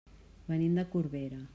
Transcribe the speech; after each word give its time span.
Venim 0.53 0.79
de 0.81 0.87
Corbera. 0.97 1.47